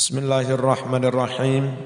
[0.00, 1.76] Bismillahirrahmanirrahim.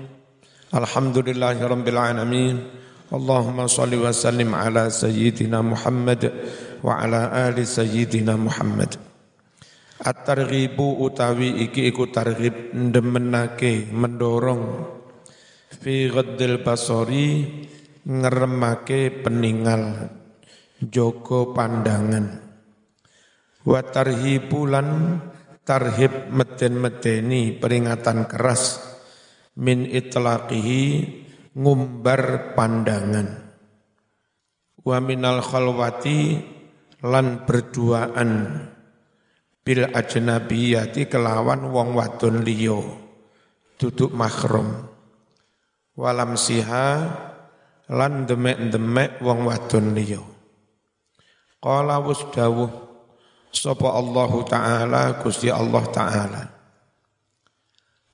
[0.70, 2.62] Alhamdulillahirabbil alamin.
[3.10, 6.30] Allahumma shalli wa sallim ala sayyidina Muhammad
[6.79, 8.95] wa ala ali sayyidina Muhammad.
[9.98, 14.95] At-targhibu utawi iki iku targhib ndemenake mendorong
[15.83, 17.51] fi ghaddil basari
[18.07, 20.15] ngeremake peninggal
[20.79, 22.31] joko pandangan
[23.67, 25.19] wa tarhibulan
[25.65, 28.85] tarhib meden-medeni peringatan keras
[29.57, 30.85] min itlaqihi
[31.57, 33.28] ngumbar pandangan.
[34.84, 36.36] Wa minal khalwati
[37.00, 38.30] lan berduaan
[39.64, 42.84] bil ajnabiyati kelawan wong wadon liya
[43.80, 44.92] duduk mahram
[45.96, 47.08] walam siha
[47.88, 50.20] lan demek-demek wong wadon liya.
[51.64, 52.83] Qala wus dawuh
[53.54, 56.42] sapa Allah taala Gusti Allah taala.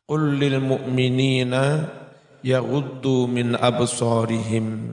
[0.04, 1.88] Qul lil mu'minina
[2.44, 4.92] yaghuddu min absarihim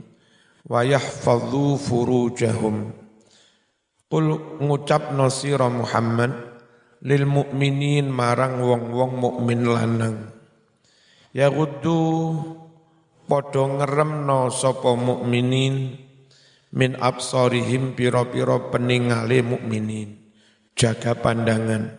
[0.63, 2.95] wa yahfadhu furujahum.
[4.07, 4.25] Qul
[4.63, 6.31] ngucap nasira Muhammad
[7.03, 10.31] lil mu'minin marang wong-wong mukmin lanang.
[11.35, 11.99] Yaghuddu
[13.27, 15.99] padha ngeremno sapa mukminin
[16.71, 20.26] min absarihim pira-pira peningale mukminin
[20.77, 21.97] jaga pandangan.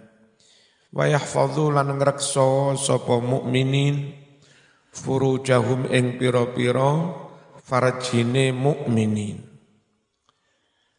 [0.94, 4.14] Wa yahfadzu lan ngrekso sapa mukminin
[4.94, 7.12] furujahum ing pira-pira
[7.60, 9.44] farjine mukminin.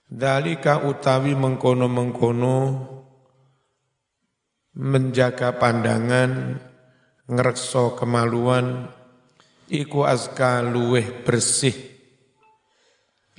[0.09, 2.58] Dalika utawi mengkono-mengkono
[4.77, 6.61] menjaga pandangan
[7.30, 8.89] ngrekso kemaluan
[9.69, 11.89] iku azka luweh bersih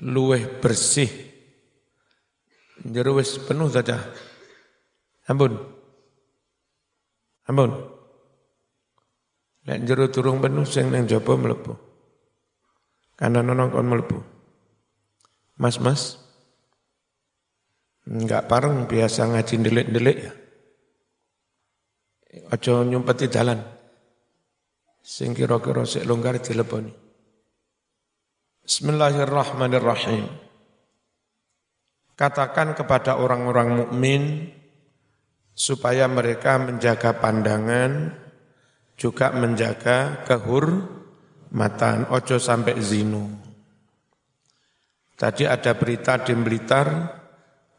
[0.01, 1.11] luweh bersih.
[2.81, 4.01] Jero penuh saja
[5.31, 5.55] Ampun.
[7.47, 7.71] Ampun.
[9.71, 11.79] Lek jero turung penuh sing nang jaba mlebu.
[13.15, 14.19] Kanan ono kon mlebu.
[15.63, 16.19] Mas, Mas.
[18.11, 20.33] Enggak pareng biasa ngaji delik-delik ya.
[22.51, 23.61] Aja nyumpeti dalan.
[24.99, 26.91] Sing kira-kira sik longgar dileponi.
[28.67, 30.27] Bismillahirrahmanirrahim.
[32.19, 34.23] Katakan kepada orang-orang mukmin
[35.61, 38.17] supaya mereka menjaga pandangan,
[38.97, 43.29] juga menjaga kehormatan, ojo sampai zinu.
[45.21, 46.89] Tadi ada berita di Blitar,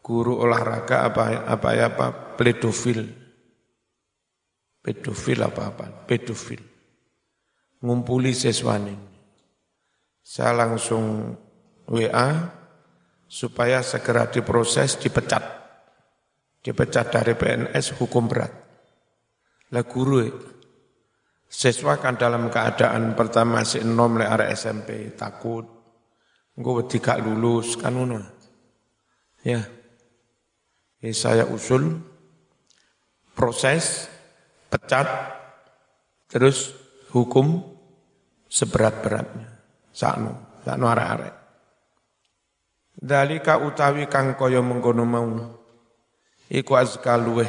[0.05, 3.01] guru olahraga apa apa ya apa pedofil,
[4.85, 6.61] pedofil apa apa, pedofil,
[7.81, 8.93] ngumpuli siswani.
[10.21, 11.33] Saya langsung
[11.89, 12.29] WA
[13.25, 15.60] supaya segera diproses, dipecat
[16.61, 18.53] dipecat dari PNS hukum berat.
[19.73, 20.21] Lah guru
[21.49, 25.65] siswa kan dalam keadaan pertama si enom le area SMP takut.
[26.51, 27.97] Gue tidak lulus kan
[29.41, 29.61] ya.
[31.01, 31.97] Ya saya usul
[33.33, 34.05] proses
[34.69, 35.09] pecat
[36.29, 36.77] terus
[37.09, 37.65] hukum
[38.45, 39.49] seberat-beratnya.
[39.89, 41.35] Sakno sakno arek-arek.
[43.01, 45.60] Dalika utawi kang kaya mengkono mau
[46.51, 47.47] iku azka luweh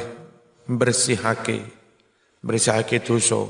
[0.63, 1.83] bersihake
[2.43, 3.47] bersihake dosa.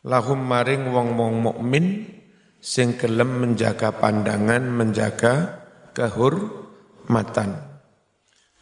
[0.00, 2.08] Lahum maring wong-wong mukmin
[2.56, 5.60] sing gelem menjaga pandangan menjaga
[5.92, 7.68] kehormatan.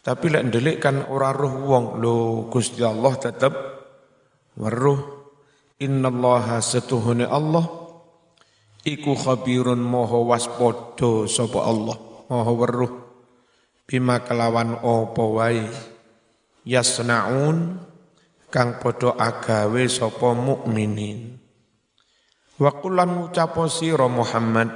[0.03, 3.55] Tapi lek ndelik kan ora roh wong lo Gusti Allah tetep
[4.59, 5.19] weruh.
[5.79, 7.63] Innallaha setuhune Allah
[8.83, 11.95] iku khabirun moho waspada sapa Allah
[12.27, 12.93] moho weruh.
[13.87, 15.65] Bima kelawan apa wae
[16.69, 17.81] yasnaun
[18.53, 21.41] kang padha agawe sapa mukminin.
[22.61, 24.69] Wa kullan ngucapo sira Muhammad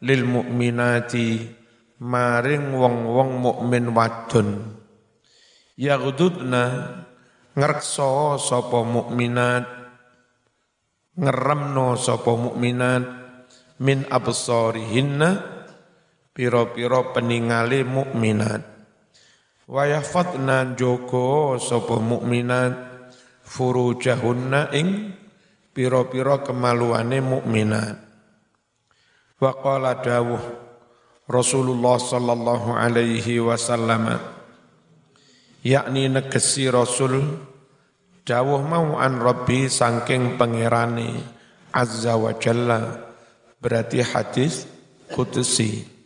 [0.00, 1.44] lil mukminati
[2.00, 4.48] maring wong-wong mukmin wadon.
[5.76, 6.64] Yaghdudna
[7.52, 9.66] ngrekso sapa mukminat
[11.18, 13.04] ngeremno sapa mukminat
[13.82, 15.30] min absarihinna
[16.30, 18.77] piro-piro peningale mukminat
[19.68, 22.72] wa yahfadna joko sapa mukminat
[23.44, 25.12] furujahunna ing
[25.76, 27.96] piro-piro kemaluane mukminat.
[29.38, 30.40] Wa qala dawuh
[31.28, 34.16] Rasulullah sallallahu alaihi wasallam
[35.60, 37.20] yakni negesi Rasul
[38.24, 41.20] dawuh mau an Rabbi sangking pangerane
[41.76, 43.04] azza wa jalla
[43.60, 44.64] berarti hadis
[45.12, 45.97] kudusi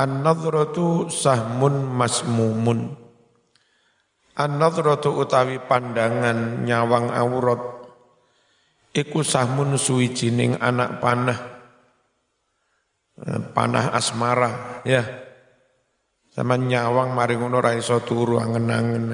[0.00, 2.96] An-nadhratu sahmun masmumun.
[4.40, 7.60] An-nadhratu utawi pandangan nyawang aurat.
[8.96, 11.40] Iku sahmun suwijining anak panah.
[13.20, 15.04] Eh, panah asmara ya.
[16.32, 19.12] Sama nyawang mari ngono ra iso turu angen-angen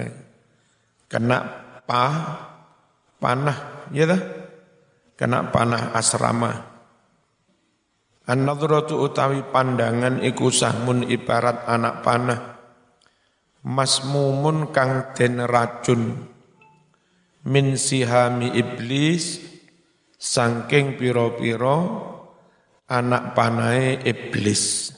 [1.07, 1.39] kena
[1.87, 2.03] pa
[3.23, 4.21] panah ya dah
[5.15, 6.76] kena panah asrama
[8.27, 12.41] An-nadratu utawi pandangan iku sahmun ibarat anak panah.
[13.63, 16.27] Masmumun kang den racun.
[17.47, 19.39] Min sihami iblis
[20.19, 21.79] sangking piro-piro
[22.91, 24.91] anak panai iblis.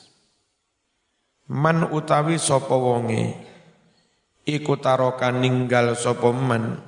[1.53, 3.37] Man utawi sapa wonge?
[4.49, 6.81] Iku taroka ninggal sapa man?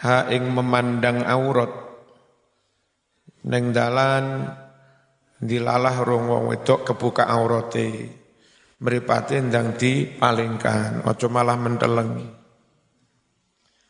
[0.00, 1.72] Ha ing memandang aurat.
[3.44, 4.24] Neng dalan
[5.38, 8.10] dilalah rong wong wedok kebuka aurate
[8.82, 12.38] mripate ndang dipalingkan aja malah mentelengi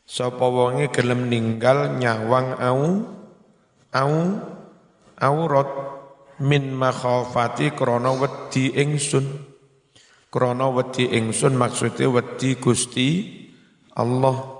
[0.09, 2.81] Sapa wonge gelem ninggal nyawang au
[3.93, 4.13] au
[5.21, 5.69] aurat
[6.41, 9.21] min makhafati krana wedi ingsun.
[10.33, 13.09] Krana wedi ingsun maksude wedi Gusti
[13.93, 14.57] Allah.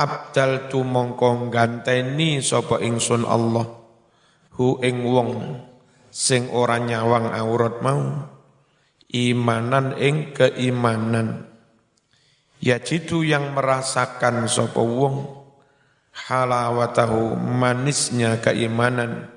[0.00, 3.77] Abdal tu mongko ganteni sapa ingsun Allah
[4.58, 5.62] hu ing wong
[6.10, 8.02] sing ora nyawang aurat mau
[9.08, 11.48] imanan ing keimanan
[12.58, 15.30] Ya jitu yang merasakan sapa wong
[16.26, 19.30] halawatahu manisnya keimanan,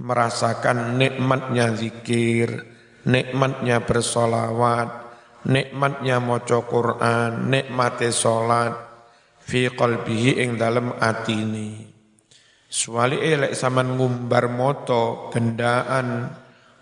[0.00, 2.64] merasakan nikmatnya zikir,
[3.04, 4.88] nikmatnya bersolawat,
[5.44, 8.72] nikmatnya maca Quran, nikmate salat
[9.44, 11.95] fi qalbihi ing dalem atini.
[12.66, 16.26] Suwali elek saman ngumbar moto gendaan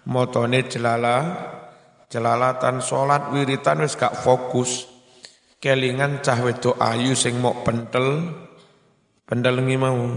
[0.08, 1.16] motone jelala
[2.08, 4.88] jelalatan salat wiritan wis gak fokus.
[5.60, 8.32] Kelingan cah wedok ayu sing mok pentel
[9.24, 10.12] pendelengi mau.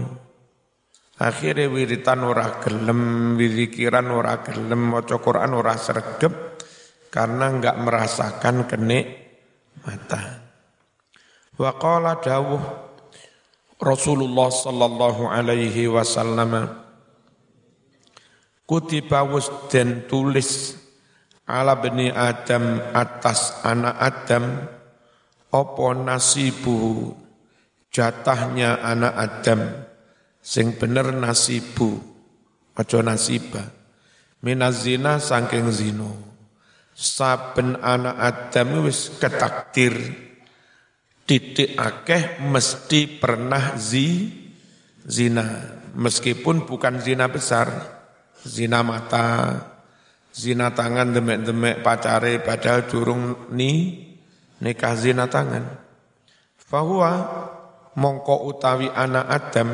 [1.18, 6.60] Akhirnya wiritan ora gelem wirikiran ora gelem maca Quran ora sregep
[7.08, 9.06] karena enggak merasakan kenik
[9.82, 10.44] mata
[11.58, 11.74] wa
[12.22, 12.87] dawuh
[13.78, 16.66] Rasulullah sallallahu alaihi wasallam.
[18.68, 20.76] Kutiba was den tulis
[21.48, 24.44] ala bani Adam atas anak Adam
[25.48, 27.14] opo nasibu
[27.88, 29.60] jatahnya anak Adam?
[30.42, 32.18] Sing bener nasibu
[32.78, 33.62] aja nasiba
[34.38, 36.14] minazina saking zino
[36.94, 39.94] saben anak Adam wis ketakdir
[41.28, 44.32] titik akeh mesti pernah zi
[45.04, 45.44] zina
[45.92, 47.68] meskipun bukan zina besar
[48.40, 49.60] zina mata
[50.32, 54.04] zina tangan demek-demek pacare padahal durung ni
[54.64, 55.68] nikah zina tangan.
[56.56, 57.12] Fahuwa
[57.96, 59.68] mongko utawi anak Adam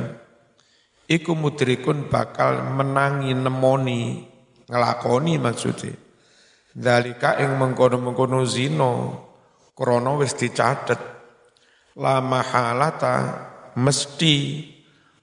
[1.07, 4.27] iku mudrikun bakal menangi nemoni
[4.67, 5.95] ngelakoni maksudnya.
[6.75, 8.93] Dalika ing mengkono-mengkono zino
[9.79, 11.14] krono wis dicatet
[11.95, 13.15] la mahalata
[13.79, 14.67] mesti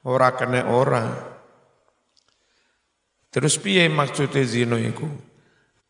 [0.07, 1.05] ora kena ora.
[3.31, 5.07] Terus piye maksudnya zino iku?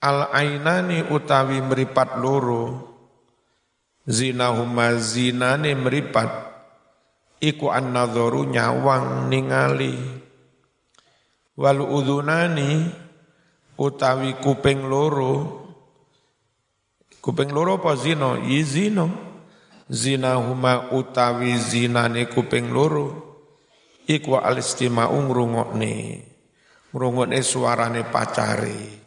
[0.01, 2.91] Al ainani utawi meripat loro
[4.05, 6.29] zinahuma zinane meripat
[7.37, 9.93] iku an-nadharu nyawang ningali
[11.53, 12.89] wal udhunani
[13.77, 15.61] utawi kuping loro
[17.21, 19.30] kuping loro apa zina yi zina
[19.91, 23.29] zinahuma utawi zinane kuping loro.
[24.07, 25.93] Iku al-istima'u ngrungokne.
[26.95, 29.03] Ngrungokne suarane pacare.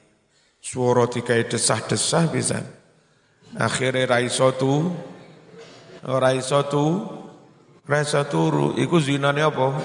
[0.60, 2.60] Suara dikai desah-desah bisa
[3.54, 4.88] akhirnya raiso tu
[6.04, 6.84] raiso tu
[7.84, 8.72] raiso turu.
[8.80, 9.76] Iku zinane apa?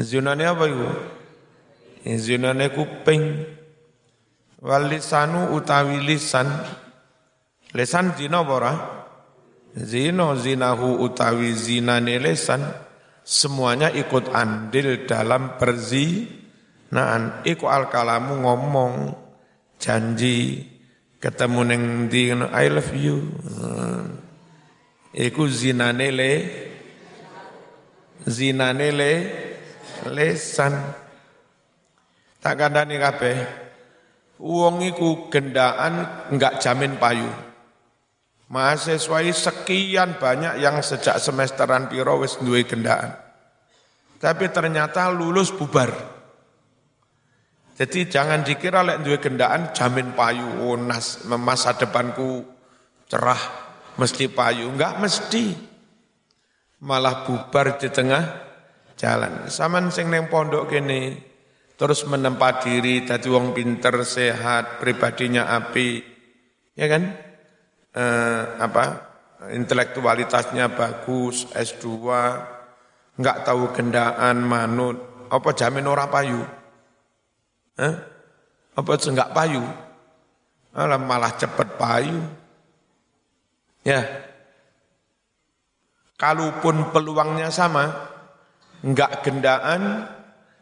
[0.00, 0.88] Zinane apa iku?
[2.06, 3.44] Zinane kuping.
[4.58, 6.48] Walisanu utawi lisan.
[7.76, 8.97] Lisan zina apa ora
[9.78, 12.66] zina zinahu utawi zinane lisan
[13.22, 19.14] semuanya ikut andil dalam perzinaan iku al kalamu ngomong
[19.78, 20.66] janji
[21.18, 23.18] ketemu neng di I love you.
[25.14, 26.32] Iku zinane le
[28.26, 29.12] zinane le
[30.14, 30.74] lesan.
[32.38, 33.38] Tak kandani kabeh.
[34.38, 37.47] Wong iku gendaan enggak jamin payu.
[38.48, 43.12] Mahasiswa sekian banyak yang sejak semesteran piro wis duwe gendaan.
[44.16, 45.92] Tapi ternyata lulus bubar.
[47.76, 52.42] Jadi jangan dikira lek duwe gendaan jamin payu oh, nas, masa depanku
[53.06, 53.38] cerah
[54.00, 55.52] mesti payu, enggak mesti.
[56.82, 58.24] Malah bubar di tengah
[58.96, 59.46] jalan.
[59.52, 61.20] Saman sing neng pondok kene
[61.78, 66.02] terus menempa diri dadi wong pinter, sehat, pribadinya api.
[66.74, 67.27] Ya kan?
[67.98, 68.84] Eh, apa?
[69.50, 71.86] Intelektualitasnya bagus, S2,
[73.18, 76.38] enggak tahu gendaan, manut, apa jamin ora payu?
[77.74, 77.94] Eh?
[78.78, 79.62] Apa enggak payu?
[80.78, 82.22] Alah malah cepet payu.
[83.82, 84.06] Ya.
[86.18, 87.90] Kalaupun peluangnya sama,
[88.86, 90.06] enggak gendaan,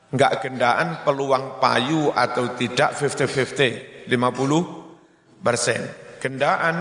[0.09, 5.81] enggak gendaan peluang payu atau tidak 50-50, 50 persen.
[6.21, 6.76] Gendaan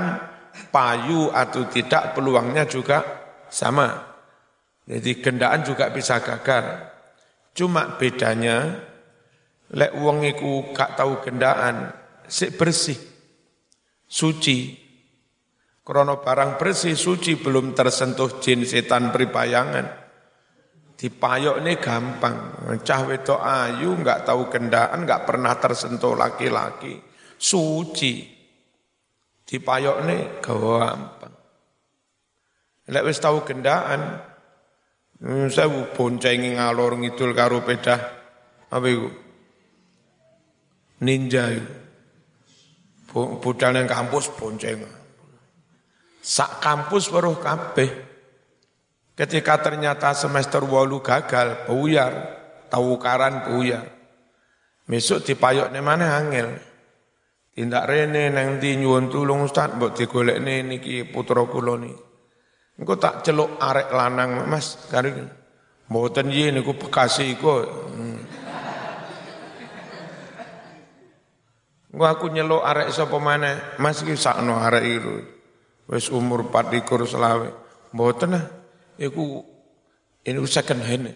[0.73, 3.03] payu atau tidak peluangnya juga
[3.49, 4.15] sama.
[4.85, 6.93] Jadi gendaan juga bisa gagal.
[7.55, 8.77] Cuma bedanya,
[9.73, 11.89] lek wong iku gak tahu gendaan,
[12.27, 12.99] sik bersih,
[14.05, 14.85] suci,
[15.85, 19.85] Krono barang bersih suci belum tersentuh jin setan peripayangan.
[20.97, 22.37] Dipayok ini gampang.
[22.81, 26.97] Cah wedok ayu nggak tahu gendaan, nggak pernah tersentuh laki-laki.
[27.37, 28.34] Suci.
[29.45, 31.33] Dipayok ini gampang.
[32.89, 34.21] Lek wis tahu gendaan,
[35.21, 37.97] hmm, saya boncengi ngalor ngidul karo pedah
[38.69, 39.09] apa itu?
[41.05, 41.73] Ninja itu.
[43.15, 44.83] Budal yang kampus bonceng.
[46.19, 47.87] Sak kampus weruh kabeh.
[49.15, 52.11] Ketika ternyata semester walu gagal, buyar,
[52.67, 53.87] tahu karan buyar.
[54.83, 56.59] Besok dipayok mana angel.
[57.55, 61.87] Tindak rene nang di nyuwun tulung Ustaz mbok digolekne niki putra kula ni.
[62.75, 65.15] Engko tak celuk arek lanang Mas kari.
[65.87, 67.63] Mboten yen niku Bekasi iku.
[67.95, 68.19] Hmm.
[71.95, 73.79] Engko aku nyeluk arek sapa maneh?
[73.79, 75.15] Mas iki sakno arek iku
[75.95, 77.49] wis umur 24 selawe.
[77.95, 78.43] Mboten ah,
[78.99, 79.47] iku
[80.27, 81.07] ini second hand.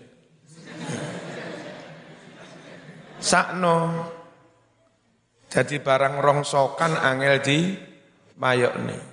[3.19, 3.75] Sakno
[5.49, 7.59] jadi barang rongsokan angel di
[8.37, 9.03] mayok nih.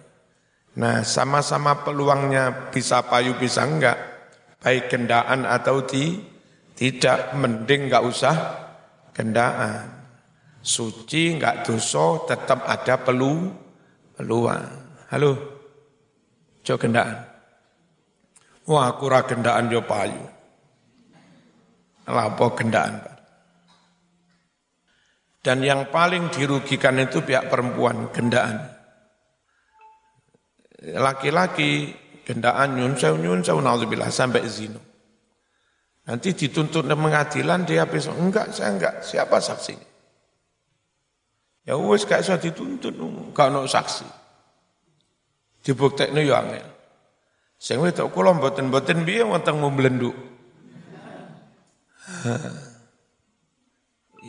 [0.76, 3.96] Nah, sama-sama peluangnya bisa payu bisa enggak,
[4.60, 6.20] baik gendaan atau di
[6.76, 8.36] tidak mending enggak usah
[9.16, 9.96] gendaan.
[10.60, 13.48] Suci enggak dosa tetap ada pelu
[14.20, 14.68] peluang.
[15.08, 15.32] Halo.
[16.60, 17.24] Cok gendaan.
[18.66, 20.20] Wah, aku ra gendaan yo payu.
[22.06, 23.02] Lapo gendaan,
[25.46, 28.66] Dan yang paling dirugikan itu pihak perempuan, gendaan.
[30.82, 31.94] Laki-laki
[32.26, 34.82] gendaan nyun sewu nyun sewu naudzubillah sampai zino.
[36.10, 39.86] Nanti dituntut pengadilan dia besok enggak saya enggak siapa saksinya.
[41.62, 44.06] Ya wes gak usah dituntut enggak ono saksi.
[45.62, 46.66] Dibuktekno yo angel.
[47.54, 50.14] Sing wedok kula mboten-mboten piye wonten mblenduk.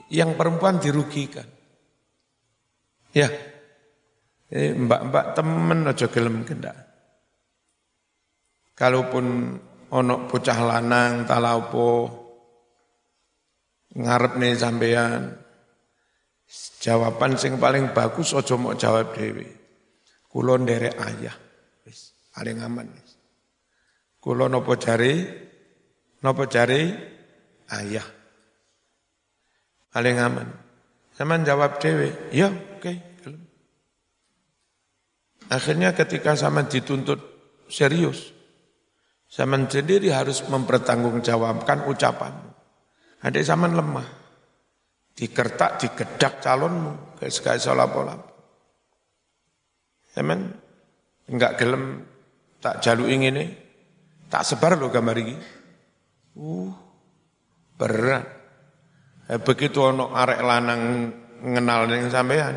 [0.08, 1.48] Yang perempuan dirugikan.
[3.12, 3.28] Ya.
[4.54, 6.76] Mbak-mbak temen aja gelem kendak.
[8.78, 9.58] Kalaupun
[9.92, 12.12] onok bocah lanang talaupo
[13.98, 15.34] ngarep nih sampean
[16.84, 19.58] jawaban sing paling bagus aja mau jawab dewi
[20.38, 21.34] Kulo nderek ayah.
[21.88, 22.86] Wis paling aman.
[22.94, 23.18] Wis.
[24.22, 25.24] Kulo nopo jari?
[26.22, 26.94] Nopo jari?
[27.74, 28.06] Ayah.
[29.92, 30.48] Paling aman.
[31.18, 32.78] Sama jawab dewe, ya oke.
[32.78, 32.98] Okay.
[35.48, 37.18] Akhirnya ketika sama dituntut
[37.72, 38.36] serius,
[39.32, 42.52] sama sendiri harus mempertanggungjawabkan ucapanmu.
[43.24, 44.08] Ada zaman lemah.
[45.18, 47.18] Dikertak, digedak calonmu.
[47.18, 48.16] Kayak sekali salah pola.
[50.14, 50.50] Teman
[51.30, 52.02] enggak gelem
[52.58, 53.54] tak jaluk ini,
[54.30, 55.36] tak sebar loh gambar ini.
[56.38, 56.70] Uh,
[57.78, 58.37] berat.
[59.28, 60.82] Eh, begitu ono arek lanang
[61.44, 62.56] ngenal dengan sampean,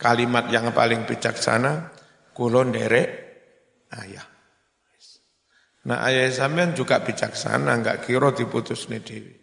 [0.00, 1.92] kalimat yang paling bijaksana,
[2.32, 3.08] kulon derek
[3.92, 4.24] ayah.
[5.84, 9.34] Nah ayah sampean juga bijaksana, enggak kira diputus nih dewi.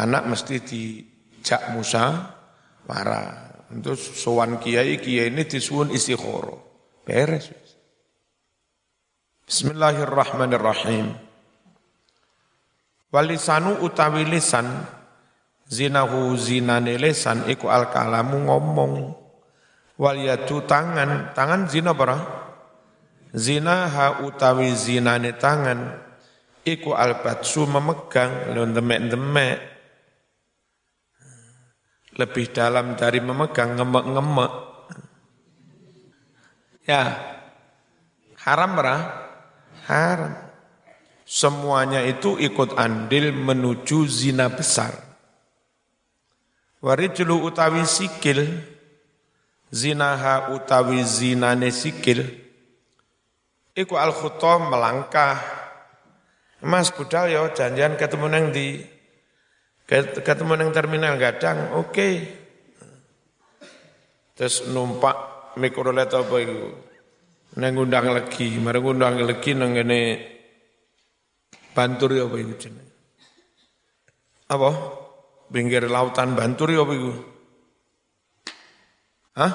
[0.00, 2.32] Anak mesti dijak Musa,
[2.88, 3.44] marah.
[3.66, 6.54] Untuk sowan kiai, kiai ini disuun istikhoro.
[7.02, 7.50] Beres.
[9.46, 11.12] Bismillahirrahmanirrahim.
[13.10, 14.66] Walisanu utawi lisan
[15.66, 19.14] zinahu zinane lisan iku al kalamu ngomong
[19.98, 22.18] wal yadu tangan tangan zina bara
[23.34, 26.00] zinaha utawi zinane tangan
[26.62, 29.76] iku al batsu memegang lho demek-demek
[32.16, 34.52] lebih dalam dari memegang ngemek-ngemek.
[36.88, 37.02] Ya,
[38.40, 39.02] haram berah?
[39.86, 40.34] Haram.
[41.26, 44.94] semuanya itu ikut andil menuju zina besar.
[46.84, 48.44] Warijlu utawi sikil,
[49.72, 52.26] zinaha utawi zinane sikil,
[53.72, 54.12] iku al
[54.66, 55.40] melangkah.
[56.64, 58.80] Mas budal ya janjian ketemu neng di
[60.24, 61.92] ketemu neng terminal gadang, oke.
[61.92, 62.14] Okay.
[64.36, 65.16] Terus numpak
[65.56, 66.72] mikrolet apa itu?
[67.56, 70.00] Neng undang lagi, mari undang lagi neng ini
[71.76, 72.88] Bantur ya apa itu jeneng?
[74.48, 74.70] Apa?
[75.46, 77.12] Pinggir lautan Bantur ya itu?
[79.36, 79.52] Hah?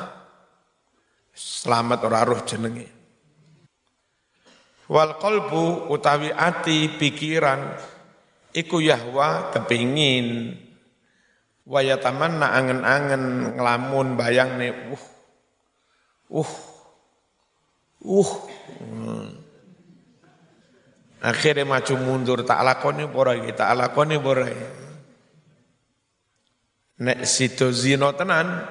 [1.35, 2.87] Selamat ora roh jenenge.
[4.91, 7.79] Wal qalbu utawi ati pikiran
[8.51, 10.59] iku yahwa kepingin
[11.63, 15.05] waya tamanna angen-angen ngelamun bayang nih uh
[16.31, 16.51] uh
[18.03, 18.31] uh.
[21.21, 24.80] Akhirnya maju mundur tak lakoni borai, tak lakoni borai.
[27.01, 28.61] Nek situ zino tenan,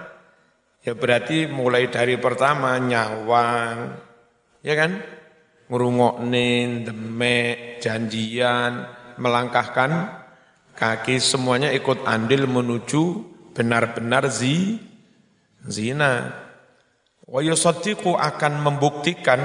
[0.87, 3.99] ya berarti mulai dari pertama nyawang,
[4.62, 5.02] ya kan?
[5.66, 8.87] Ngurungoknin, demek, janjian,
[9.18, 10.22] melangkahkan
[10.78, 13.02] kaki semuanya ikut andil menuju
[13.50, 14.78] benar-benar zi,
[15.66, 16.30] zina.
[17.26, 19.38] Wa akan membuktikan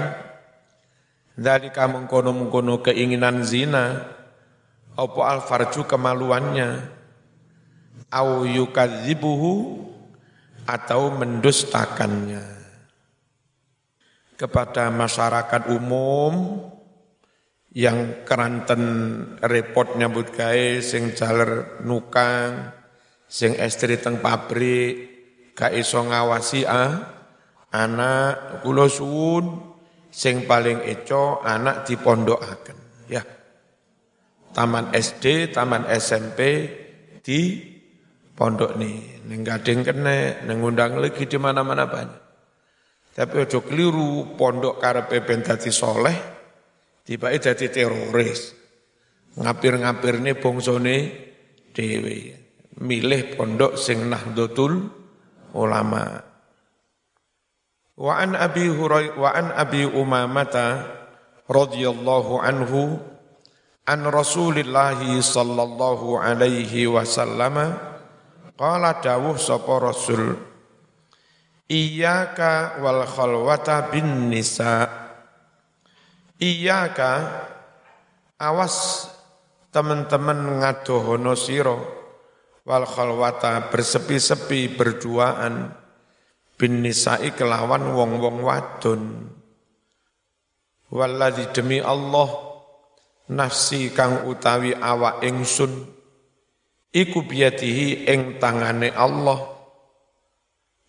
[1.36, 4.14] dari kamu mengkono-mengkono keinginan zina,
[4.96, 6.95] apa alfarju kemaluannya,
[8.16, 9.84] au yukadzibuhu
[10.64, 12.56] atau mendustakannya.
[14.36, 16.64] Kepada masyarakat umum
[17.76, 18.84] yang keranten
[19.44, 22.72] repot nyambut gawe sing jaler nukang,
[23.28, 25.16] sing estri teng pabrik,
[25.56, 27.16] gak iso ngawasi ah,
[27.72, 29.76] anak kula suwun
[30.08, 32.78] sing paling eco anak di pondok akan
[33.12, 33.24] ya
[34.56, 36.40] taman SD taman SMP
[37.20, 37.75] di
[38.36, 42.24] pondok nih neng gading kene neng undang lagi di mana-mana banyak.
[43.16, 46.18] Tapi ojo keliru pondok karepe ben dadi soleh
[47.08, 48.52] tiba dadi teroris.
[49.40, 50.96] Ngapir-ngapir nih bongsone
[51.72, 52.32] dewi
[52.84, 54.92] milih pondok sing nahdlatul
[55.56, 56.20] ulama.
[57.96, 60.84] Wa an Abi Huray wa an Abi Umamata
[61.48, 63.00] radhiyallahu anhu
[63.88, 67.95] an Rasulillah sallallahu alaihi wasallam
[68.56, 70.56] qala dawuh sapa Rasul
[71.66, 74.86] Iyaka wal khalwata bin nisa.
[76.38, 77.12] Iyaka
[78.38, 79.10] awas
[79.74, 81.74] teman-teman ngadohono sira
[82.70, 85.74] wal khalwata bersepi-sepi berduaan
[86.54, 89.34] bin nisa'i kelawan wong-wong wadon.
[90.94, 92.30] Walladzi demi Allah
[93.34, 95.95] nafsi kang utawi awak ingsun
[96.96, 99.52] iku biyadihi ing tangane Allah.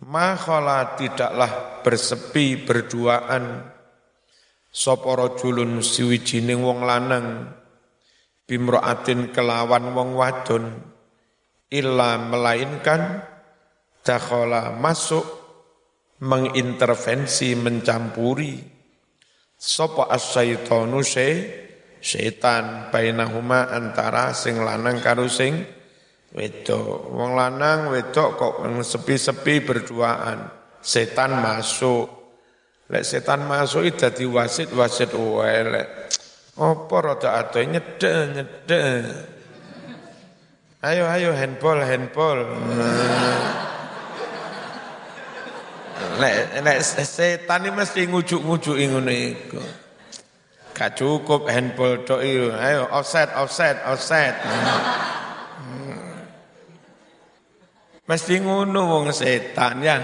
[0.07, 3.75] Ma khala tidaklah bersepi berduaan.
[4.71, 7.49] Sapa rajulun siwijining wong lanang
[8.45, 10.65] bimraatin kelawan wong wadon
[11.73, 13.25] illa melainkan
[14.05, 15.25] dakhala masuk
[16.21, 18.61] mengintervensi, mencampuri.
[19.57, 21.29] Sapa as-syaitanu se
[22.05, 25.76] setan bainahuma antara sing lanang karo sing
[26.37, 27.09] wedok.
[27.17, 30.53] Wong lanang wedok kok sepi-sepi berduaan.
[30.85, 32.07] Setan masuk.
[32.87, 35.83] Lek setan masuk itu dadi wasit-wasit wae
[36.57, 39.03] Apa rada ado nyedek nyedek.
[40.87, 42.47] Ayo ayo handball handball.
[46.21, 49.61] Nek nek setan ini mesti ngujuk-ngujuk ngono iku.
[50.77, 52.21] Gak cukup handball tok.
[52.23, 54.37] Ayo offset offset offset.
[58.07, 59.99] Mesti ngono wong setan ya.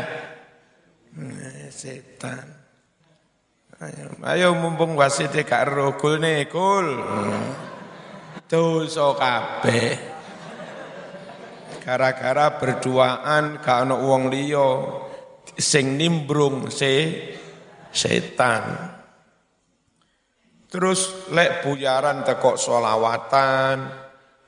[1.71, 2.47] Setan.
[3.83, 5.71] Ayo, ayo mumpung wasit gak
[6.23, 6.87] nih, gol.
[6.87, 7.47] Hmm.
[8.47, 9.91] Dosa kabeh.
[11.83, 14.71] Gara-gara berduaan gak ono wong liya
[15.59, 16.95] sing nimbrung se
[17.91, 18.65] setan.
[20.71, 23.77] Terus lek buyaran teko solawatan,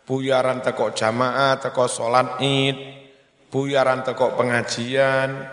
[0.09, 3.04] buyaran teko jamaah, teko solat id,
[3.55, 5.47] buyaran teko pengajian,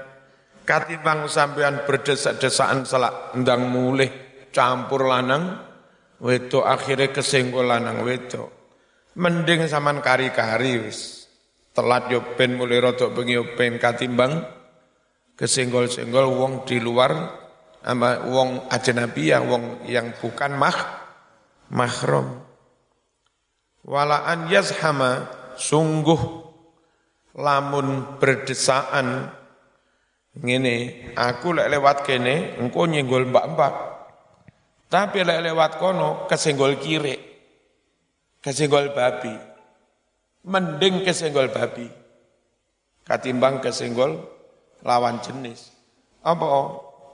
[0.65, 4.09] katimbang sampean berdesak-desaan selak ndang mulih
[4.49, 5.61] campur lanang,
[6.17, 8.49] wedok akhirnya kesenggol lanang wedok.
[9.21, 11.29] Mending saman kari-kari wis.
[11.77, 14.43] Telat yo ben mulai rodok bengi yo ben katimbang
[15.37, 17.37] kesenggol-senggol wong di luar
[17.85, 20.77] ama wong ajnabiyah wong yang bukan mah
[21.71, 22.43] mahram
[23.81, 25.25] Walaan yazhama
[25.57, 26.40] sungguh
[27.38, 29.32] lamun berdesaan.
[30.32, 30.76] Ngene
[31.20, 33.74] aku lek lewat kene engko nyenggol mbak-mbak.
[34.88, 37.15] Tapi lek lewat kono kesenggol kiri
[38.39, 39.36] kesenggol babi.
[40.41, 42.02] Mending kesenggol babi
[43.06, 44.24] katimbang kesenggol
[44.88, 45.74] lawan jenis.
[46.24, 46.46] Apa?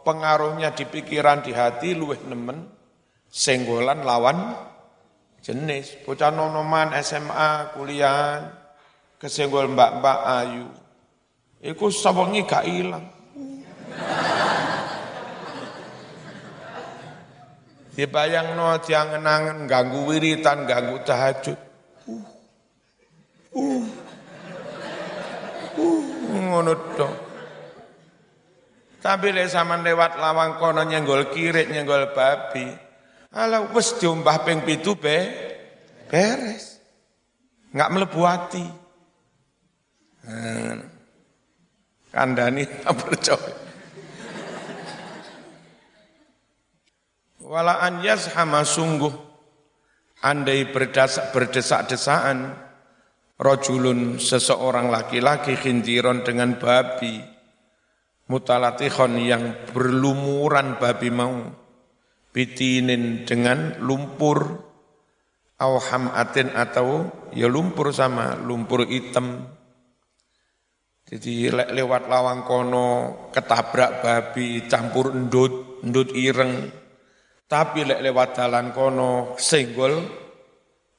[0.05, 2.63] Pengaruhnya di pikiran di hati luwih nemen
[3.27, 4.55] senggolan lawan
[5.43, 5.99] jenis.
[6.07, 8.56] Bocah nonoman SMA kuliah
[9.17, 10.65] kesenggol mbak-mbak ayu
[11.57, 13.05] Iku sawangi gak ilang.
[17.97, 21.57] Dibayang no jangan ganggu wiritan, ganggu tahajud.
[22.05, 22.21] Uh,
[23.57, 23.83] uh,
[25.81, 27.15] uh, ngono dong.
[29.01, 32.69] Tapi lek sampean lewat lawang kono nyenggol kirik, nyenggol babi.
[33.33, 35.17] Ala wis diombah ping pitu be,
[36.05, 36.77] beres.
[37.73, 38.65] Enggak mlebu ati.
[40.27, 40.83] Nah,
[42.11, 43.55] kandani percaya.
[47.47, 49.15] Wala an yazhama sungguh
[50.19, 52.59] andai berdesak berdesak-desaan
[53.39, 57.23] rojulun seseorang laki-laki khindiron dengan babi
[58.27, 61.55] mutalatikhon yang berlumuran babi mau
[62.35, 64.59] bitinin dengan lumpur
[65.55, 69.56] awham atin atau ya lumpur sama lumpur hitam
[71.07, 72.87] jadi le lewat lawang kono
[73.31, 76.67] ketabrak babi campur endut, endut ireng.
[77.47, 80.03] Tapi lek lewat dalan kono senggol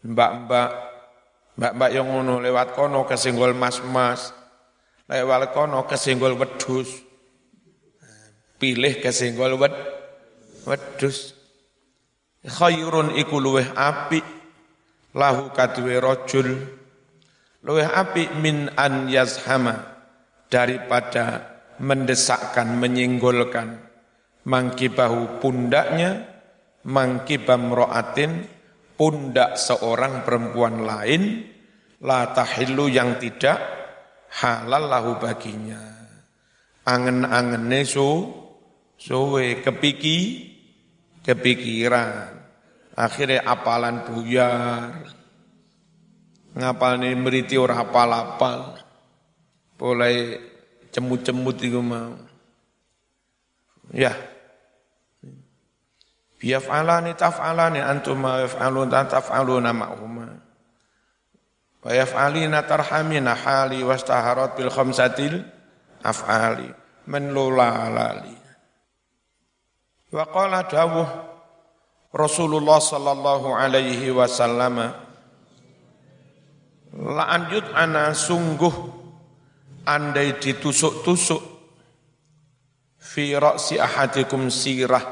[0.01, 0.71] mbak-mbak
[1.61, 4.33] mbak-mbak yang ngono lewat kono kesenggol mas-mas.
[5.13, 7.05] Lewat kono kesenggol wedus.
[8.57, 9.77] Pilih kesenggol wed
[10.65, 11.37] wedus.
[12.49, 14.25] Khairun iku luweh apik
[15.13, 16.49] lahu kadwe rojul
[17.61, 19.98] luweh apik min an yazhama
[20.49, 23.89] daripada mendesakkan, menyinggolkan
[24.49, 26.25] mangkibahu pundaknya,
[26.89, 28.49] mangkibam ro'atin,
[28.97, 31.45] pundak seorang perempuan lain,
[32.03, 33.61] la tahillu yang tidak
[34.41, 35.79] halal lahu baginya.
[36.89, 38.33] Angen-angen nesu,
[38.97, 40.49] suwe kepiki,
[41.21, 42.41] kepikiran.
[42.99, 45.07] Akhirnya apalan buyar.
[46.59, 48.88] Ngapal nih meriti ora apal-apal
[49.79, 50.37] mulai
[50.91, 52.19] cemut-cemut itu mau.
[53.95, 54.13] Ya.
[56.39, 60.29] Biyaf'alani taf'alani antum ma yaf'alun taf'aluna ma'huma.
[61.83, 65.43] Wa yaf'alina tarhamina hali wastaharat bil khamsatil
[66.03, 66.69] af'ali.
[67.09, 68.37] Men lali.
[70.13, 71.09] Wa qala dawuh
[72.13, 74.81] Rasulullah sallallahu alaihi wasallam
[76.89, 78.98] La'anjut ana sungguh
[79.87, 81.43] andai ditusuk-tusuk
[82.99, 85.05] fi ra'si ahadikum sirah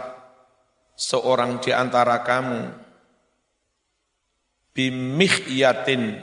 [0.96, 2.72] seorang di antara kamu
[4.76, 6.20] bimihyatin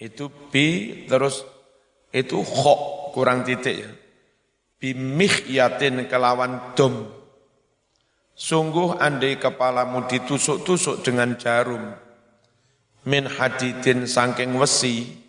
[0.00, 0.66] itu bi
[1.08, 1.44] terus
[2.14, 3.90] itu khok kurang titik ya.
[4.78, 7.08] Bimihyatin kelawan dom.
[8.34, 11.94] Sungguh andai kepalamu ditusuk-tusuk dengan jarum
[13.06, 15.23] min hadidin sangking wesi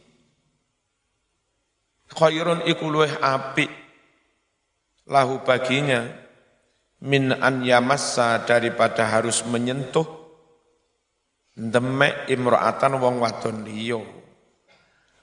[2.13, 3.71] khairun iku luweh apik
[5.09, 6.05] lahu baginya
[7.05, 10.05] min an yamassa daripada harus menyentuh
[11.55, 14.01] demek imro'atan wong wadon liya.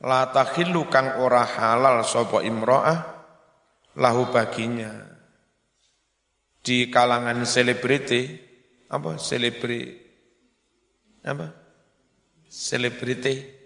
[0.03, 2.99] La takhillu kang ora halal sapa imro'ah
[3.99, 4.91] lahu baginya.
[6.63, 8.39] Di kalangan selebriti
[8.87, 9.19] apa?
[9.19, 9.99] Selebri
[11.27, 11.51] apa?
[12.47, 13.62] Selebriti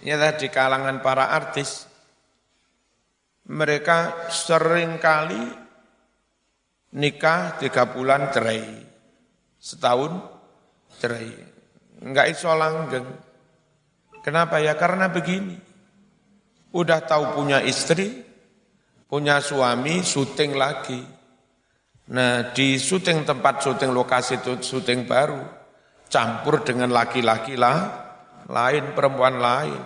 [0.00, 1.86] ya di kalangan para artis,
[3.50, 5.42] mereka sering kali
[6.94, 8.62] nikah tiga bulan cerai,
[9.58, 10.12] setahun
[10.98, 11.30] cerai,
[12.02, 13.06] enggak iso langgeng.
[14.20, 14.76] Kenapa ya?
[14.76, 15.56] Karena begini,
[16.76, 18.20] udah tahu punya istri,
[19.08, 21.00] punya suami, syuting lagi.
[22.10, 25.40] Nah di syuting tempat syuting lokasi itu syuting baru,
[26.10, 28.09] campur dengan laki-laki lah,
[28.50, 29.82] lain perempuan lain.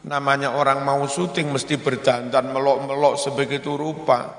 [0.00, 4.32] Namanya orang mau syuting mesti berdandan melok-melok sebegitu rupa.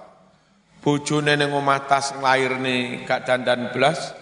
[0.81, 4.17] Bojo neneng omah tas nih gak dandan belas.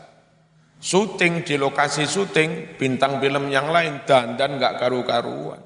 [0.83, 5.63] Syuting di lokasi syuting bintang film yang lain dandan gak karu-karuan.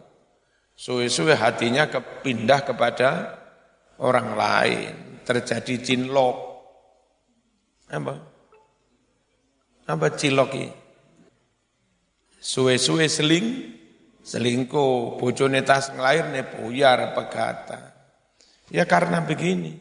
[0.77, 3.09] Suwe-suwe hatinya kepindah kepada
[3.97, 4.93] orang lain.
[5.25, 6.37] Terjadi cinlok.
[7.89, 8.13] Apa?
[9.89, 10.82] Apa cilok ini?
[12.43, 13.71] Suwe-suwe seling,
[14.19, 17.95] selingkuh, bojone tas nglairne buyar pegata.
[18.67, 19.79] Ya karena begini,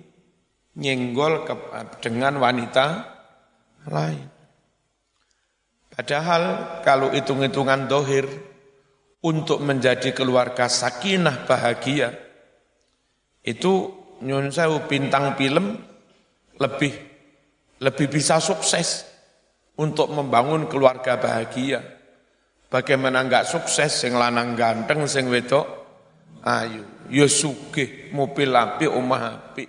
[0.78, 1.54] nyenggol ke,
[1.98, 2.86] dengan wanita
[3.90, 4.30] lain.
[5.90, 6.42] Padahal
[6.86, 8.30] kalau hitung-hitungan dohir,
[9.22, 12.10] untuk menjadi keluarga sakinah bahagia,
[13.46, 13.90] itu
[14.22, 15.78] nyun sewu bintang film
[16.58, 16.94] lebih
[17.82, 19.06] lebih bisa sukses
[19.78, 22.01] untuk membangun keluarga bahagia.
[22.72, 25.68] Bagaimana enggak sukses sing lanang ganteng sing wedok
[26.40, 26.80] ayu,
[27.12, 29.68] ya sugih, mobil api, omah api.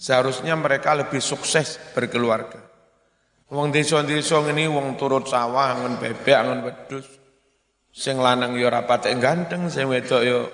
[0.00, 2.64] Seharusnya mereka lebih sukses berkeluarga.
[3.52, 7.06] Wong desa-desa ngene wong turut sawah angon bebek angon wedhus.
[7.92, 10.48] Sing lanang ya rapate ganteng, sing wedok ya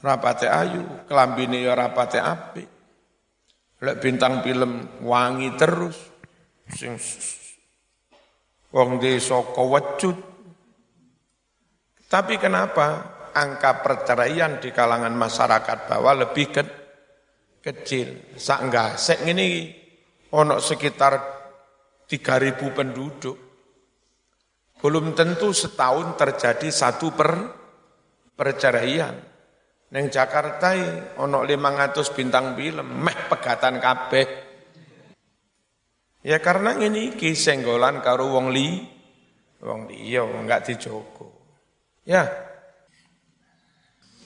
[0.00, 2.68] rapate ayu, kelambine ya rapate apik.
[3.84, 6.00] Lek bintang film wangi terus
[6.72, 6.96] sing
[8.72, 10.35] wong desa kewecut
[12.06, 16.62] tapi kenapa angka perceraian di kalangan masyarakat bawah lebih ke,
[17.58, 18.38] kecil?
[18.38, 19.74] Sak sek ini
[20.30, 21.18] ono sekitar
[22.06, 23.36] 3000 penduduk.
[24.78, 27.30] Belum tentu setahun terjadi satu per
[28.38, 29.18] perceraian.
[29.90, 30.78] Neng Jakarta
[31.18, 34.26] ono 500 bintang film, meh pegatan kabeh.
[36.22, 38.82] Ya karena ini kisenggolan karo wong li,
[39.62, 41.35] wong liya enggak dijogo.
[42.06, 42.30] Ya,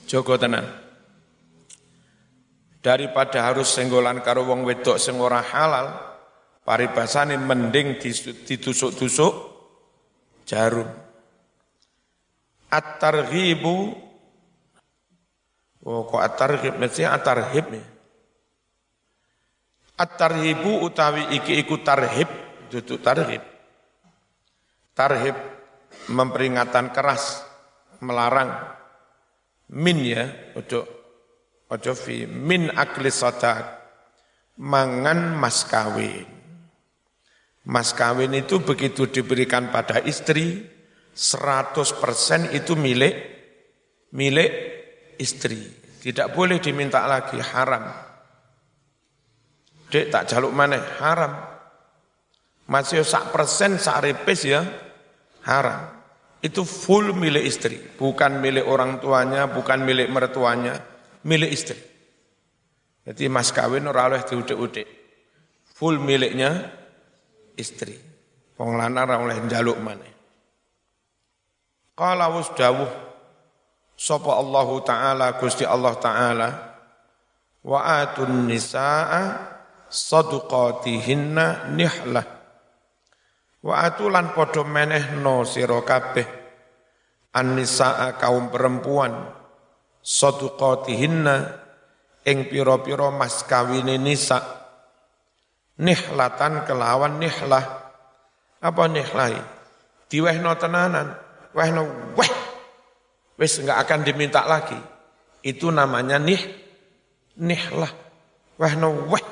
[0.05, 0.69] Joko tenan.
[2.81, 5.97] Daripada harus senggolan karo wong wedok sing ora halal,
[6.61, 7.97] paribasane mending
[8.45, 9.33] ditusuk-tusuk
[10.45, 10.89] jarum.
[12.71, 14.09] At-targhibu
[15.81, 17.81] Oh, kok at-targhib mesti at-tarhib ya.
[19.97, 22.29] At-tarhibu utawi iki iku tarhib,
[22.69, 23.41] duduk tarhib.
[24.93, 25.33] Tarhib
[26.13, 27.50] memperingatkan keras
[28.01, 28.51] melarang
[29.71, 30.25] min ya,
[30.57, 30.83] ojo
[31.71, 33.79] ojo fi min akli sodak
[34.59, 36.27] mangan mas kawin.
[37.61, 40.65] Mas kawin itu begitu diberikan pada istri,
[41.13, 43.15] 100% itu milik
[44.17, 44.51] milik
[45.21, 45.69] istri.
[46.01, 47.85] Tidak boleh diminta lagi, haram.
[49.93, 51.37] Dek tak jaluk mana, haram.
[52.65, 54.01] Masih sak persen, sak
[54.41, 54.65] ya,
[55.45, 56.00] haram
[56.41, 60.81] itu full milik istri, bukan milik orang tuanya, bukan milik mertuanya,
[61.21, 61.77] milik istri.
[63.05, 64.89] Jadi mas kawin ora oleh diudik-udik.
[65.77, 66.69] Full miliknya
[67.57, 67.97] istri.
[68.57, 70.13] Wong lanang ora oleh njaluk maneh.
[71.97, 72.89] Qala wus dawuh
[73.93, 76.49] sapa Allah taala Gusti Allah taala
[77.61, 79.53] wa atun nisaa
[79.85, 82.40] sadaqatihinna nihlah
[83.61, 86.25] Wa atulan podo menehno sira kabeh.
[87.31, 89.13] Annisaa kaum perempuan
[90.03, 91.35] sadaqatihinna
[92.27, 94.41] ing pira-pira mas kawine nisa.
[95.77, 97.65] Nihlatan kelawan nihlah.
[98.61, 99.39] Apa nihlahi?
[100.09, 101.15] Diwehno tenanan
[101.53, 101.85] wehno
[102.17, 102.33] weh.
[103.37, 104.77] Wis enggak akan diminta lagi.
[105.45, 106.41] Itu namanya nih
[107.37, 107.93] nihlah.
[108.57, 109.25] Wehno weh.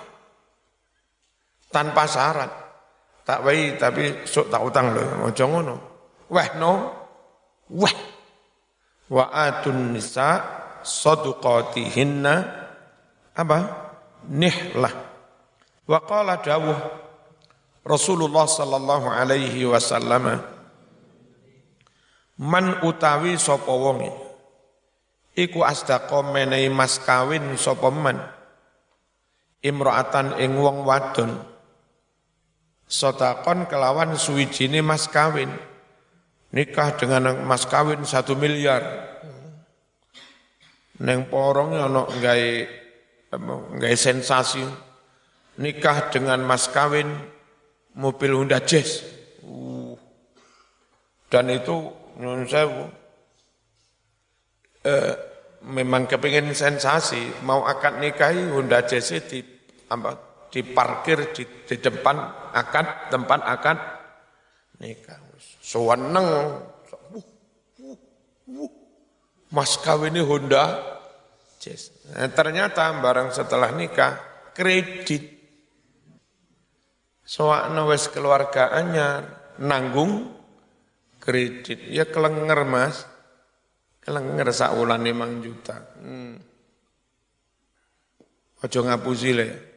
[1.69, 2.68] Tanpa syarat
[3.29, 5.29] tak wai tapi sok tak utang lho.
[5.29, 5.75] Aja ngono.
[6.33, 6.71] Wah no.
[7.69, 7.93] Wah
[9.13, 10.41] wa atun nisa
[10.81, 12.33] sadaqatihinna.
[13.37, 13.57] Apa?
[14.33, 14.93] Nihlah.
[15.85, 16.73] Wa qala dawuh
[17.85, 20.41] Rasulullah sallallahu alaihi wasallam
[22.41, 24.09] man utawi sapa wong
[25.37, 28.17] iku asdaqa menehi mas kawin sapa man?
[29.61, 31.58] Imra'atan ing wong wadon
[32.89, 35.53] sotakon kelawan suwijine mas kawin.
[36.49, 38.81] Nikah dengan mas kawin satu miliar.
[40.99, 42.37] Neng porong ono nggak
[43.77, 44.65] nggak sensasi.
[45.61, 47.07] Nikah dengan mas kawin
[47.93, 49.05] mobil Honda Jazz.
[49.45, 49.93] Uh.
[51.29, 52.89] Dan itu nyun sewu.
[54.79, 55.13] Eh,
[55.67, 59.43] memang kepingin sensasi, mau akad nikahi Honda Jazz di
[59.91, 60.15] apa,
[60.49, 62.17] diparkir di, di depan
[62.53, 63.77] akad tempat akad
[64.81, 65.21] nikah.
[65.59, 67.95] Seweneng, uh, uh,
[68.59, 68.71] uh.
[69.53, 70.65] mas ini Honda,
[71.61, 71.93] Jazz.
[72.11, 74.17] Nah, ternyata barang setelah nikah
[74.51, 75.37] kredit.
[77.23, 78.73] Soalnya wes keluarga
[79.61, 80.33] nanggung
[81.21, 81.85] kredit.
[81.93, 83.05] Ya kelenger mas,
[84.01, 85.77] kelenger saulan lima juta.
[86.01, 86.41] Hmm.
[88.65, 89.68] Ojo ngapusi le.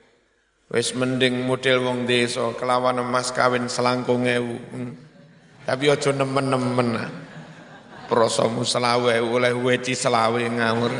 [0.72, 4.56] Wis mending model wong desa kelawan mas kawin selangkung ewu.
[4.72, 4.96] Hmm.
[5.68, 6.96] Tapi ojo nemen-nemen.
[8.08, 10.92] Prosomu selawe oleh weci selawe ngawur.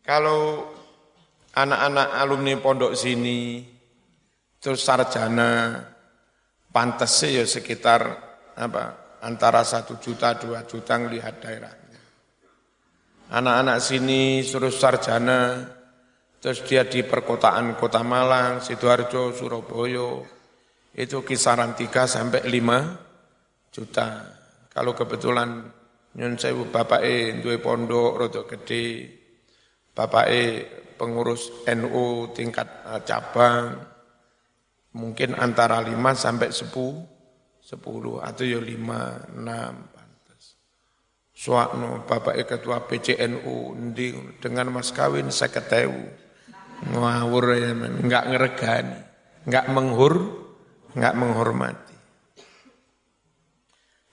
[0.00, 0.64] Kalau
[1.52, 3.60] anak-anak alumni pondok sini
[4.56, 5.76] terus sarjana
[6.72, 8.16] pantas sih ya sekitar
[8.56, 11.75] apa antara satu juta dua juta ngelihat daerahnya.
[13.26, 15.66] Anak-anak sini terus sarjana
[16.38, 20.22] terus dia di perkotaan Kota Malang, Sidoarjo, Surabaya
[20.94, 24.08] itu kisaran 3 sampai 5 juta.
[24.70, 25.66] Kalau kebetulan
[26.16, 26.70] nyun sewu
[27.02, 29.10] e duwe pondok rodok gede,
[29.90, 30.42] bapak e
[30.96, 33.76] pengurus NU tingkat eh, cabang,
[34.96, 36.72] mungkin antara 5 sampai 10,
[37.60, 40.05] 10 atau ya 5, 6 pantas.
[41.36, 43.76] Suakno bapak ketua PCNU
[44.40, 46.08] dengan mas kawin saya ketemu.
[46.96, 48.98] Ngawur ya, enggak ngeregani,
[49.44, 50.14] enggak menghur,
[50.96, 51.96] enggak menghormati.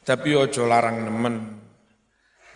[0.04, 1.36] Tapi ojo larang nemen.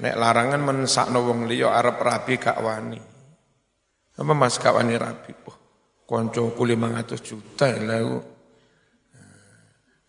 [0.03, 3.01] Nek larangan mensakno wong liya arep rabi gak wani.
[4.19, 5.32] Apa mas gak wani rabi?
[5.47, 5.58] Oh,
[6.06, 8.21] koncoku 500 juta lalu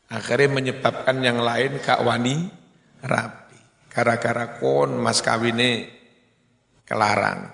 [0.09, 2.49] akhirnya menyebabkan yang lain kak wani
[3.05, 3.48] rapi
[3.99, 5.91] gara-gara kon mas kawine
[6.87, 7.51] kelarang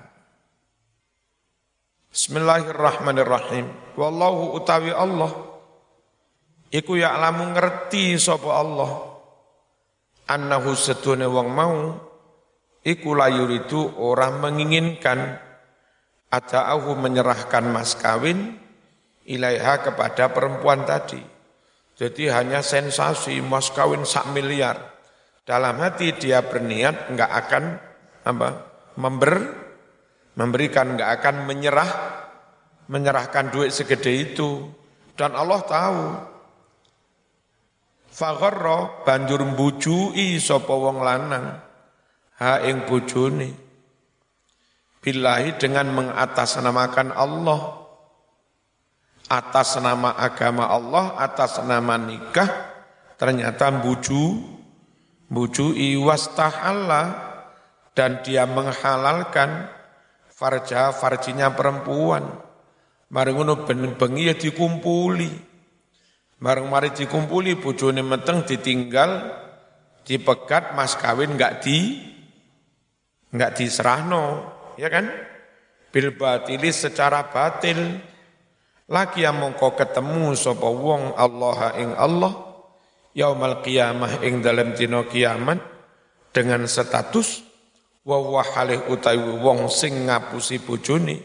[2.13, 5.33] Bismillahirrahmanirrahim wallahu utawi Allah
[6.69, 8.93] iku ya'lamu ngerti sapa Allah
[10.29, 11.97] annahu sedune wong mau
[12.85, 15.41] iku layuridu orang menginginkan
[16.29, 18.59] Ata'ahu menyerahkan mas kawin
[19.23, 21.23] ilaiha kepada perempuan tadi.
[21.95, 24.94] Jadi hanya sensasi mas kawin sak miliar.
[25.45, 27.65] Dalam hati dia berniat enggak akan
[28.25, 28.49] apa
[28.97, 29.33] member
[30.41, 31.91] memberikan enggak akan menyerah
[32.89, 34.69] menyerahkan duit segede itu.
[35.15, 36.03] Dan Allah tahu.
[38.15, 41.61] Fagharra banjur mbujui sapa wong lanang.
[42.41, 43.51] Ha ing bojone.
[45.05, 47.85] Billahi dengan mengatasnamakan Allah.
[49.25, 52.49] Atas nama agama Allah, atas nama nikah,
[53.17, 54.37] ternyata buju,
[55.29, 57.33] buju iwastahalla,
[57.95, 59.71] dan dia menghalalkan
[60.29, 62.27] farja, farjinya perempuan.
[63.07, 63.63] Bareng ngono
[63.95, 65.31] bengi ya dikumpuli.
[66.43, 69.31] Bareng mari dikumpuli, bujune meteng ditinggal,
[70.03, 72.03] dipegat mas kawin enggak di,
[73.31, 75.07] enggak diserahno ya kan?
[75.95, 78.03] Bil batili secara batil.
[78.85, 82.44] Lagi yang mongko ketemu sapa wong Allah ing Allah
[83.15, 85.63] yaumal qiyamah ing dalam dina kiamat
[86.35, 87.47] dengan status
[88.05, 91.17] wa wa halih utawi wong sing ngapusi bojone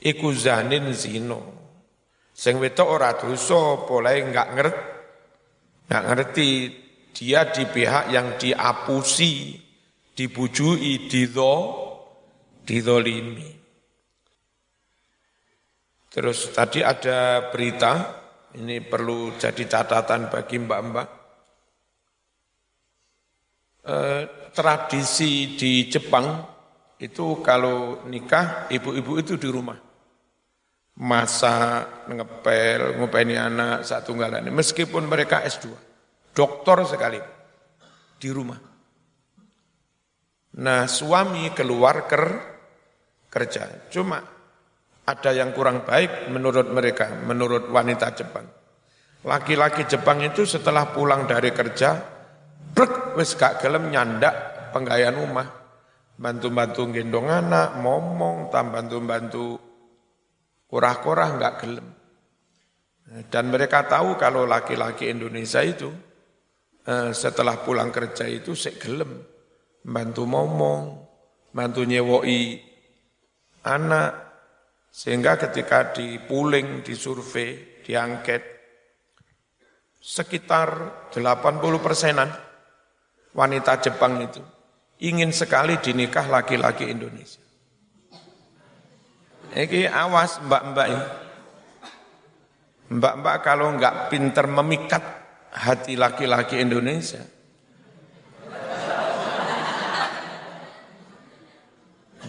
[0.00, 1.60] iku zanin zino.
[2.32, 4.80] Sing wedok ora dosa, boleh enggak ngerti
[5.86, 6.48] enggak ngerti
[7.12, 9.58] dia di pihak yang diapusi,
[10.16, 11.54] dibujui, didho,
[12.64, 13.50] didolimi.
[16.10, 18.19] Terus tadi ada berita,
[18.58, 21.08] ini perlu jadi catatan bagi mbak-mbak.
[23.80, 26.42] Eh, tradisi di Jepang
[27.00, 29.78] itu kalau nikah ibu-ibu itu di rumah.
[31.00, 34.52] Masa ngepel, ngupeni anak, satu tunggalan.
[34.52, 35.72] Meskipun mereka S2,
[36.36, 37.16] doktor sekali,
[38.20, 38.60] di rumah.
[40.60, 42.24] Nah suami keluar ker,
[43.32, 43.88] kerja.
[43.88, 44.20] Cuma
[45.10, 48.46] ada yang kurang baik menurut mereka, menurut wanita Jepang.
[49.26, 51.98] Laki-laki Jepang itu setelah pulang dari kerja,
[52.72, 55.48] brek wis gak gelem nyandak penggayaan rumah.
[56.20, 59.56] Bantu-bantu gendong anak, ngomong, tambah bantu-bantu
[60.70, 61.86] kurah-kurah nggak gelem.
[63.26, 65.90] Dan mereka tahu kalau laki-laki Indonesia itu
[66.86, 69.18] eh, setelah pulang kerja itu sek gelem,
[69.82, 70.82] bantu ngomong,
[71.50, 72.62] bantu nyewoi
[73.66, 74.29] anak,
[74.90, 78.42] sehingga ketika dipuling, disurvei, diangket,
[80.02, 80.68] sekitar
[81.14, 82.30] 80 persenan
[83.30, 84.42] wanita Jepang itu
[85.00, 87.40] ingin sekali dinikah laki-laki Indonesia.
[89.50, 91.06] Ini awas mbak-mbak ini.
[92.90, 95.02] Mbak-mbak kalau enggak pinter memikat
[95.50, 97.22] hati laki-laki Indonesia,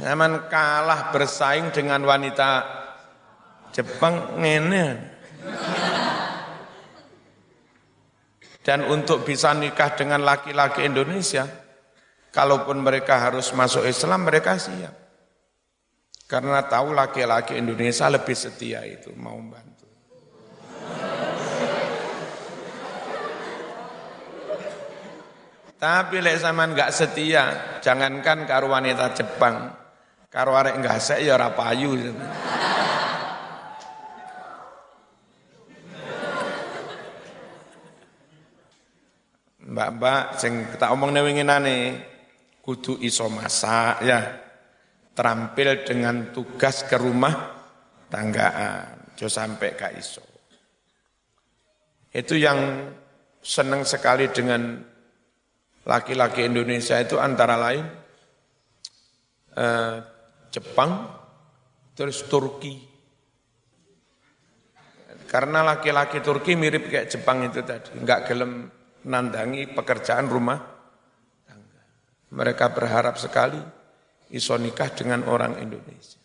[0.02, 2.66] Zaman kalah bersaing dengan wanita
[3.70, 5.14] Jepang ngene.
[8.66, 11.46] Dan untuk bisa nikah dengan laki-laki Indonesia,
[12.34, 14.94] kalaupun mereka harus masuk Islam, mereka siap.
[16.26, 19.86] Karena tahu laki-laki Indonesia lebih setia itu, mau bantu.
[25.82, 27.46] Tapi lek zaman nggak setia,
[27.82, 29.81] jangankan karu wanita Jepang,
[30.32, 31.92] karo arek gasek ya ora payu.
[39.72, 42.00] Mbak-mbak sing tak omong winginane
[42.64, 44.20] kudu iso masak ya.
[45.12, 47.36] Terampil dengan tugas ke rumah
[48.08, 50.24] tanggaan, jo sampai gak iso.
[52.16, 52.88] Itu yang
[53.44, 54.80] senang sekali dengan
[55.84, 57.84] laki-laki Indonesia itu antara lain
[59.60, 59.96] eh,
[60.52, 61.08] Jepang,
[61.96, 62.92] terus Turki.
[65.32, 68.68] Karena laki-laki Turki mirip kayak Jepang itu tadi, nggak gelem
[69.08, 70.60] nandangi pekerjaan rumah.
[72.32, 73.60] Mereka berharap sekali
[74.32, 76.20] iso nikah dengan orang Indonesia.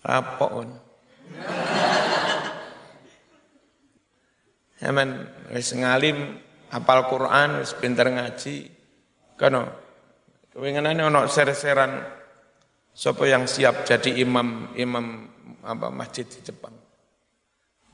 [0.00, 0.68] Apa on?
[4.80, 6.40] Aman, wis ngalim
[6.72, 8.72] apal Quran, wis pinter ngaji.
[9.36, 9.89] Kono.
[10.50, 12.02] Kewinginane ono ser-seran
[12.90, 15.06] sapa yang siap jadi imam imam
[15.62, 16.74] apa masjid di Jepang.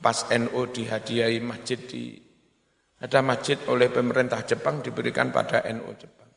[0.01, 2.17] Pas NU dihadiahi masjid di
[2.97, 6.29] ada masjid oleh pemerintah Jepang diberikan pada NU Jepang.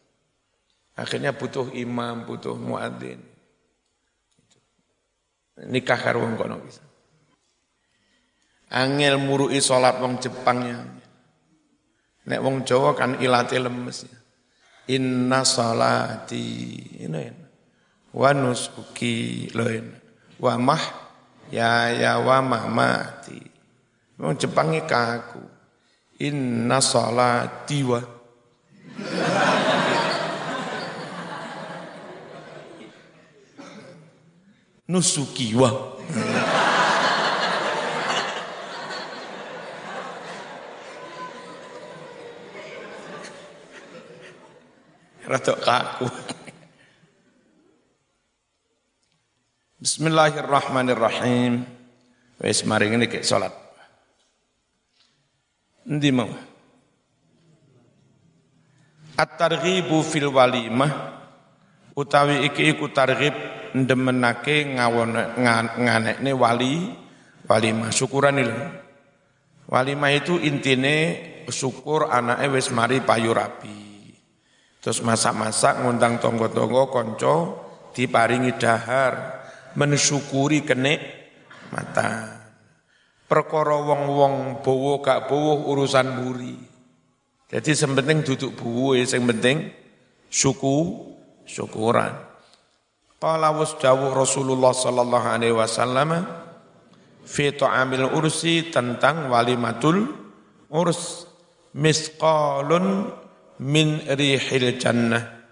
[1.01, 3.21] Akhirnya butuh imam, butuh muadzin.
[5.61, 6.85] Nikah karo wong kono bisa.
[8.77, 10.85] Angel murui salat wong Jepangnya.
[12.29, 14.20] Nek wong Jawa kan ilate lemes ya.
[14.89, 16.72] Inna salati
[17.05, 17.28] ini
[18.16, 19.93] wa nusuki loin
[20.41, 20.85] wa mah
[21.53, 23.41] ya ya wa mamati.
[24.20, 25.45] Wong Jepangnya kaku.
[26.20, 28.01] Inna salati wa
[34.91, 35.70] nusuki wa
[45.31, 46.11] Rada kaku.
[49.78, 51.62] Bismillahirrahmanirrahim.
[52.43, 53.55] Wis mari ngene iki salat.
[55.87, 56.26] Endi mau?
[59.14, 60.91] At-targhibu fil walimah
[61.95, 63.37] utawi iki iku targhib
[63.70, 65.14] ndemenake ngawon
[65.78, 66.91] nganekne wali
[67.47, 68.66] walimah syukuran lho.
[69.70, 73.89] Walimah itu intine syukur anake wis mari payu rapi.
[74.81, 77.35] Terus masak-masak ngundang tonggo-tonggo konco
[77.93, 79.45] diparingi dahar
[79.76, 81.01] mensyukuri kenik
[81.68, 82.41] mata.
[83.28, 86.57] Perkara wong-wong bowo gak bowo urusan buri.
[87.51, 89.70] Jadi sementing duduk buwe, sing penting
[90.31, 91.11] syuku
[91.47, 92.14] syukuran.
[93.20, 96.24] Qala wasdawuh Rasulullah sallallahu alaihi wasallam
[97.26, 100.09] fi ta'amil ursi tentang walimatul
[100.72, 101.26] urs
[101.76, 103.12] misqalun
[103.61, 105.45] min rihil jannah.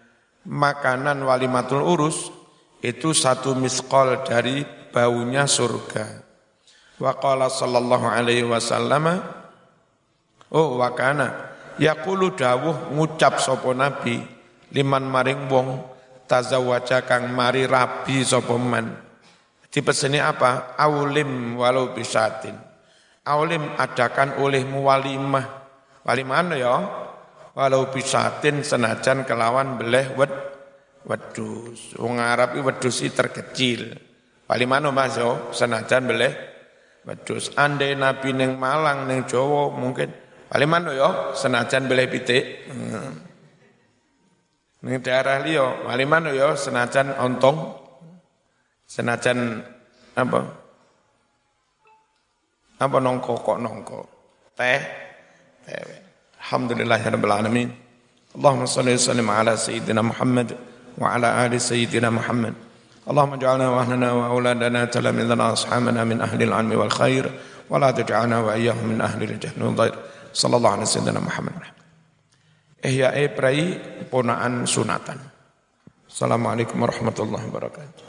[0.48, 2.32] Makanan walimatul urus
[2.80, 6.24] itu satu miskol dari baunya surga.
[6.98, 9.36] Wa qala sallallahu alaihi wasallam
[10.48, 14.16] Oh wakana yaqulu dawuh ngucap sapa nabi
[14.72, 15.84] liman maring wong
[16.24, 18.96] tazawaja kang mari rabi sapa man.
[19.68, 20.80] Dipeseni apa?
[20.80, 22.56] Aulim walau bisatin.
[23.28, 25.44] Aulim adakan olehmu walimah.
[26.08, 26.74] Walimah ya?
[27.58, 30.30] Walau bisatin senajan kelawan beleh wed
[31.02, 31.98] wedus.
[31.98, 33.98] Wong Arab wedus terkecil.
[34.46, 36.32] Paling mana Mas yo senajan beleh
[37.02, 37.50] wedus.
[37.58, 40.14] Andai Nabi ning Malang ning Jawa mungkin
[40.46, 42.70] paling mana yo senajan beleh pitik.
[42.70, 43.26] Hmm.
[44.86, 47.74] Ning daerah liya paling mana yo senajan ontong
[48.86, 49.66] senajan
[50.14, 50.40] apa?
[52.78, 54.00] Apa nongko kok nongko?
[54.54, 54.78] Teh,
[55.66, 56.07] teh.
[56.40, 56.98] Alhamdulillah.
[57.02, 57.10] Ya
[58.38, 60.54] Allahumma salli wa sallim ala sayyidina Muhammad
[61.00, 62.54] wa ala ali sayyidina Muhammad.
[63.08, 67.24] Allahumma ja'alna wa ahlana wa auladana talamidana ashabana min ahli al-ilmi wal khair
[67.66, 69.96] wa wa iyyahum min ahli al-jahli wal dhair.
[70.30, 71.56] Sallallahu alaihi sayyidina Muhammad.
[72.78, 75.18] Eh, eh, Ihya'i prai ponaan sunatan.
[76.06, 78.04] Assalamualaikum warahmatullahi wabarakatuh.